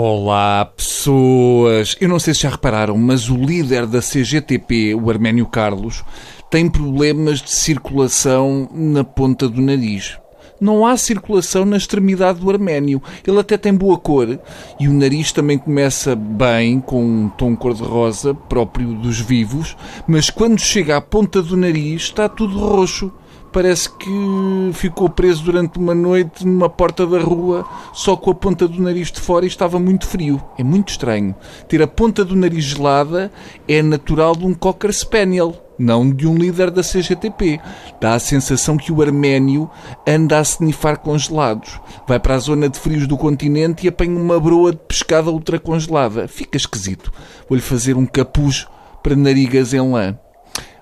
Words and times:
Olá, 0.00 0.64
pessoas! 0.64 1.96
Eu 2.00 2.08
não 2.08 2.20
sei 2.20 2.32
se 2.32 2.42
já 2.42 2.50
repararam, 2.50 2.96
mas 2.96 3.28
o 3.28 3.34
líder 3.34 3.84
da 3.84 3.98
CGTP, 3.98 4.94
o 4.94 5.10
Arménio 5.10 5.44
Carlos, 5.44 6.04
tem 6.48 6.70
problemas 6.70 7.42
de 7.42 7.50
circulação 7.50 8.68
na 8.72 9.02
ponta 9.02 9.48
do 9.48 9.60
nariz. 9.60 10.16
Não 10.60 10.86
há 10.86 10.96
circulação 10.96 11.64
na 11.64 11.76
extremidade 11.76 12.40
do 12.40 12.50
Arménio. 12.50 13.02
Ele 13.26 13.38
até 13.38 13.56
tem 13.56 13.74
boa 13.74 13.98
cor 13.98 14.38
e 14.78 14.88
o 14.88 14.92
nariz 14.92 15.32
também 15.32 15.58
começa 15.58 16.14
bem, 16.14 16.80
com 16.80 17.02
um 17.02 17.28
tom 17.28 17.56
cor-de-rosa, 17.56 18.34
próprio 18.34 18.94
dos 18.94 19.20
vivos, 19.20 19.76
mas 20.06 20.30
quando 20.30 20.58
chega 20.58 20.96
à 20.96 21.00
ponta 21.00 21.42
do 21.42 21.56
nariz 21.56 22.02
está 22.02 22.28
tudo 22.28 22.58
roxo 22.58 23.12
parece 23.52 23.90
que 23.90 24.70
ficou 24.74 25.08
preso 25.08 25.42
durante 25.42 25.78
uma 25.78 25.94
noite 25.94 26.46
numa 26.46 26.68
porta 26.68 27.06
da 27.06 27.18
rua, 27.18 27.66
só 27.92 28.16
com 28.16 28.30
a 28.30 28.34
ponta 28.34 28.68
do 28.68 28.80
nariz 28.80 29.10
de 29.10 29.20
fora 29.20 29.44
e 29.44 29.48
estava 29.48 29.78
muito 29.78 30.06
frio. 30.06 30.42
É 30.58 30.64
muito 30.64 30.90
estranho. 30.90 31.34
Ter 31.68 31.82
a 31.82 31.86
ponta 31.86 32.24
do 32.24 32.36
nariz 32.36 32.64
gelada 32.64 33.32
é 33.66 33.82
natural 33.82 34.36
de 34.36 34.44
um 34.44 34.54
Cocker 34.54 34.92
Spaniel, 34.92 35.56
não 35.78 36.10
de 36.10 36.26
um 36.26 36.34
líder 36.34 36.70
da 36.70 36.82
CGTP. 36.82 37.60
Dá 38.00 38.14
a 38.14 38.18
sensação 38.18 38.76
que 38.76 38.92
o 38.92 39.00
arménio 39.00 39.70
anda 40.06 40.38
a 40.38 40.42
snifar 40.42 40.98
congelados. 40.98 41.80
Vai 42.06 42.18
para 42.18 42.34
a 42.34 42.38
zona 42.38 42.68
de 42.68 42.78
frios 42.78 43.06
do 43.06 43.16
continente 43.16 43.86
e 43.86 43.88
apanha 43.88 44.18
uma 44.18 44.40
broa 44.40 44.72
de 44.72 44.78
pescada 44.78 45.30
ultracongelada. 45.30 46.26
Fica 46.26 46.56
esquisito. 46.56 47.12
Vou-lhe 47.48 47.62
fazer 47.62 47.96
um 47.96 48.06
capuz 48.06 48.66
para 49.02 49.14
narigas 49.14 49.72
em 49.72 49.80
lã. 49.80 50.18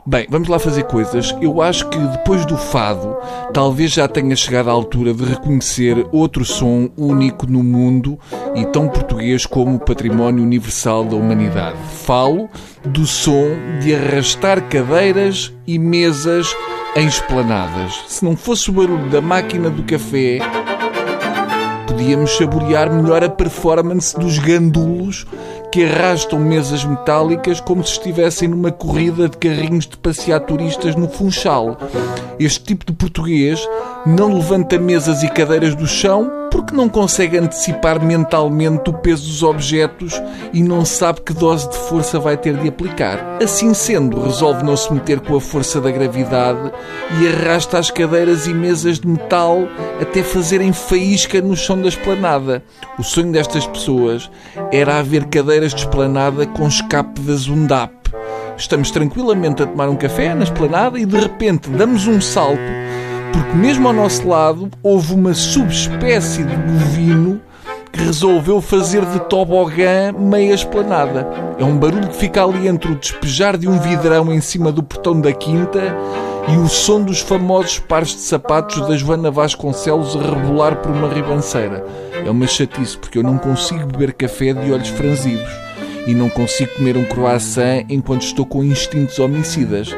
Bem, 0.08 0.24
vamos 0.30 0.46
lá 0.46 0.56
fazer 0.60 0.84
coisas. 0.84 1.34
Eu 1.42 1.60
acho 1.60 1.88
que 1.88 1.98
depois 1.98 2.46
do 2.46 2.56
fado, 2.56 3.16
talvez 3.52 3.90
já 3.90 4.06
tenha 4.06 4.36
chegado 4.36 4.70
a 4.70 4.72
altura 4.72 5.12
de 5.12 5.24
reconhecer 5.24 6.06
outro 6.12 6.44
som 6.44 6.88
único 6.96 7.44
no 7.44 7.60
mundo 7.60 8.16
e 8.54 8.64
tão 8.66 8.86
português 8.88 9.44
como 9.46 9.74
o 9.74 9.80
património 9.80 10.44
universal 10.44 11.04
da 11.04 11.16
humanidade. 11.16 11.76
Falo 12.04 12.48
do 12.84 13.04
som 13.04 13.48
de 13.80 13.96
arrastar 13.96 14.68
cadeiras 14.68 15.52
e 15.66 15.76
mesas 15.76 16.54
em 16.94 17.08
esplanadas. 17.08 18.04
Se 18.06 18.24
não 18.24 18.36
fosse 18.36 18.70
o 18.70 18.74
barulho 18.74 19.10
da 19.10 19.20
máquina 19.20 19.68
do 19.68 19.82
café, 19.82 20.38
podíamos 21.86 22.36
saborear 22.36 22.92
melhor 22.92 23.22
a 23.22 23.28
performance 23.28 24.18
dos 24.18 24.38
gandulos 24.38 25.26
que 25.72 25.84
arrastam 25.84 26.38
mesas 26.38 26.84
metálicas 26.84 27.60
como 27.60 27.84
se 27.84 27.92
estivessem 27.92 28.48
numa 28.48 28.72
corrida 28.72 29.28
de 29.28 29.36
carrinhos 29.36 29.86
de 29.86 29.96
passear 29.96 30.40
turistas 30.40 30.96
no 30.96 31.08
Funchal. 31.08 31.78
Este 32.38 32.64
tipo 32.64 32.84
de 32.84 32.92
português 32.92 33.66
não 34.04 34.34
levanta 34.34 34.78
mesas 34.78 35.22
e 35.22 35.28
cadeiras 35.28 35.74
do 35.74 35.86
chão 35.86 36.45
porque 36.56 36.74
não 36.74 36.88
consegue 36.88 37.36
antecipar 37.36 38.02
mentalmente 38.02 38.88
o 38.88 38.92
peso 38.94 39.26
dos 39.26 39.42
objetos 39.42 40.22
e 40.54 40.62
não 40.62 40.86
sabe 40.86 41.20
que 41.20 41.34
dose 41.34 41.68
de 41.68 41.76
força 41.76 42.18
vai 42.18 42.34
ter 42.34 42.56
de 42.56 42.66
aplicar. 42.66 43.36
Assim 43.42 43.74
sendo, 43.74 44.22
resolve 44.22 44.64
não 44.64 44.74
se 44.74 44.90
meter 44.90 45.20
com 45.20 45.36
a 45.36 45.40
força 45.40 45.82
da 45.82 45.90
gravidade 45.90 46.72
e 47.20 47.28
arrasta 47.28 47.78
as 47.78 47.90
cadeiras 47.90 48.46
e 48.46 48.54
mesas 48.54 48.98
de 48.98 49.06
metal 49.06 49.68
até 50.00 50.22
fazerem 50.22 50.72
faísca 50.72 51.42
no 51.42 51.54
chão 51.54 51.78
da 51.78 51.88
esplanada. 51.88 52.64
O 52.98 53.02
sonho 53.02 53.32
destas 53.32 53.66
pessoas 53.66 54.30
era 54.72 54.98
haver 54.98 55.26
cadeiras 55.26 55.74
de 55.74 55.80
esplanada 55.80 56.46
com 56.46 56.66
escape 56.66 57.20
da 57.20 57.34
Zundap. 57.34 57.92
Estamos 58.56 58.90
tranquilamente 58.90 59.62
a 59.62 59.66
tomar 59.66 59.90
um 59.90 59.96
café 59.96 60.34
na 60.34 60.44
esplanada 60.44 60.98
e 60.98 61.04
de 61.04 61.18
repente 61.18 61.68
damos 61.68 62.06
um 62.06 62.18
salto 62.18 62.85
porque 63.32 63.56
mesmo 63.56 63.88
ao 63.88 63.94
nosso 63.94 64.26
lado 64.26 64.70
houve 64.82 65.14
uma 65.14 65.34
subespécie 65.34 66.42
de 66.44 66.56
bovino 66.56 67.40
que 67.92 68.02
resolveu 68.02 68.60
fazer 68.60 69.04
de 69.06 69.20
tobogã 69.20 70.12
meia 70.12 70.54
esplanada. 70.54 71.26
É 71.58 71.64
um 71.64 71.78
barulho 71.78 72.08
que 72.08 72.16
fica 72.16 72.44
ali 72.44 72.68
entre 72.68 72.92
o 72.92 72.96
despejar 72.96 73.56
de 73.56 73.68
um 73.68 73.78
vidrão 73.78 74.32
em 74.32 74.40
cima 74.40 74.70
do 74.70 74.82
portão 74.82 75.20
da 75.20 75.32
quinta 75.32 75.80
e 76.48 76.56
o 76.56 76.68
som 76.68 77.02
dos 77.02 77.20
famosos 77.20 77.78
pares 77.78 78.10
de 78.10 78.20
sapatos 78.20 78.86
da 78.86 78.96
Joana 78.96 79.30
Vasconcelos 79.30 80.14
a 80.16 80.20
rebolar 80.20 80.76
por 80.76 80.92
uma 80.92 81.08
ribanceira. 81.08 81.84
É 82.24 82.30
uma 82.30 82.46
chatice 82.46 82.96
porque 82.98 83.18
eu 83.18 83.22
não 83.22 83.38
consigo 83.38 83.86
beber 83.86 84.12
café 84.12 84.52
de 84.52 84.70
olhos 84.70 84.88
franzidos 84.88 85.48
e 86.06 86.14
não 86.14 86.28
consigo 86.28 86.72
comer 86.74 86.96
um 86.96 87.04
croissant 87.04 87.84
enquanto 87.88 88.22
estou 88.22 88.46
com 88.46 88.62
instintos 88.62 89.18
homicidas. 89.18 89.94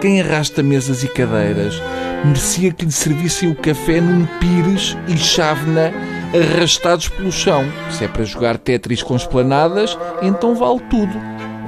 Quem 0.00 0.22
arrasta 0.22 0.62
mesas 0.62 1.04
e 1.04 1.08
cadeiras 1.08 1.80
merecia 2.24 2.72
que 2.72 2.86
lhe 2.86 2.92
servissem 2.92 3.50
o 3.50 3.54
café 3.54 4.00
num 4.00 4.24
pires 4.38 4.96
e 5.06 5.16
chávena 5.16 5.92
arrastados 6.34 7.08
pelo 7.08 7.30
chão. 7.30 7.64
Se 7.90 8.04
é 8.04 8.08
para 8.08 8.24
jogar 8.24 8.56
Tetris 8.56 9.02
com 9.02 9.14
esplanadas, 9.14 9.98
então 10.22 10.54
vale 10.54 10.80
tudo. 10.88 11.12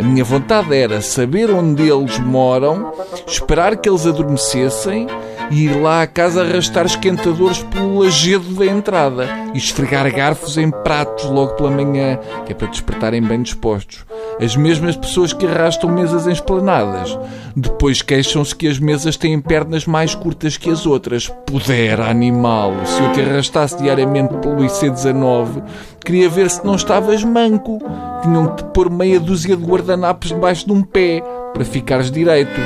A 0.00 0.02
minha 0.02 0.24
vontade 0.24 0.74
era 0.74 1.02
saber 1.02 1.50
onde 1.50 1.90
eles 1.90 2.18
moram, 2.18 2.92
esperar 3.26 3.76
que 3.76 3.88
eles 3.88 4.06
adormecessem 4.06 5.06
e 5.50 5.64
ir 5.66 5.80
lá 5.80 6.00
à 6.00 6.06
casa 6.06 6.40
arrastar 6.40 6.86
esquentadores 6.86 7.62
pelo 7.64 7.98
lajedo 7.98 8.54
da 8.54 8.64
entrada 8.64 9.28
e 9.52 9.58
esfregar 9.58 10.10
garfos 10.10 10.56
em 10.56 10.70
pratos 10.70 11.26
logo 11.26 11.52
pela 11.54 11.70
manhã, 11.70 12.18
que 12.46 12.52
é 12.52 12.54
para 12.54 12.68
despertarem 12.68 13.20
bem 13.22 13.42
dispostos. 13.42 14.06
As 14.40 14.56
mesmas 14.56 14.96
pessoas 14.96 15.32
que 15.32 15.46
arrastam 15.46 15.90
mesas 15.90 16.26
em 16.26 16.32
esplanadas. 16.32 17.18
Depois 17.54 18.02
queixam-se 18.02 18.54
que 18.54 18.66
as 18.66 18.78
mesas 18.78 19.16
têm 19.16 19.40
pernas 19.40 19.86
mais 19.86 20.14
curtas 20.14 20.56
que 20.56 20.70
as 20.70 20.86
outras. 20.86 21.28
Pudera, 21.46 22.08
animal! 22.08 22.74
Se 22.84 23.02
eu 23.02 23.12
te 23.12 23.20
arrastasse 23.20 23.76
diariamente 23.78 24.34
pelo 24.38 24.62
IC19, 24.62 25.62
queria 26.04 26.28
ver 26.28 26.50
se 26.50 26.64
não 26.64 26.74
estavas 26.74 27.22
manco. 27.22 27.78
Tinham 28.22 28.48
que 28.48 28.62
te 28.62 28.68
pôr 28.70 28.90
meia 28.90 29.20
dúzia 29.20 29.56
de 29.56 29.64
guardanapos 29.64 30.30
debaixo 30.30 30.66
de 30.66 30.72
um 30.72 30.82
pé 30.82 31.22
para 31.52 31.64
ficares 31.64 32.10
direito. 32.10 32.60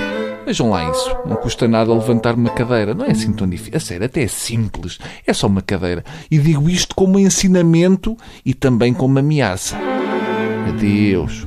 Vejam 0.46 0.70
lá 0.70 0.88
isso. 0.88 1.10
Não 1.26 1.34
custa 1.34 1.66
nada 1.66 1.92
levantar 1.92 2.36
uma 2.36 2.50
cadeira. 2.50 2.94
Não 2.94 3.04
é 3.04 3.10
assim 3.10 3.32
tão 3.32 3.48
difícil. 3.48 3.76
A 3.76 3.80
sério, 3.80 4.06
até 4.06 4.22
é 4.22 4.28
simples. 4.28 4.96
É 5.26 5.32
só 5.32 5.48
uma 5.48 5.60
cadeira. 5.60 6.04
E 6.30 6.38
digo 6.38 6.70
isto 6.70 6.94
como 6.94 7.18
ensinamento 7.18 8.16
e 8.44 8.54
também 8.54 8.94
como 8.94 9.18
ameaça. 9.18 9.76
Adeus. 10.68 11.44